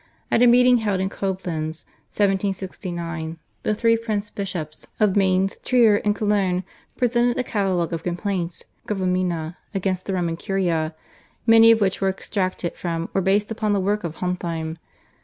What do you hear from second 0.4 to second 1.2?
a meeting held in